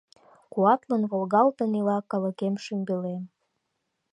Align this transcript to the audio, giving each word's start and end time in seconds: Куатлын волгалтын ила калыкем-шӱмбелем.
Куатлын 0.53 1.03
волгалтын 1.11 1.71
ила 1.79 1.97
калыкем-шӱмбелем. 2.11 3.23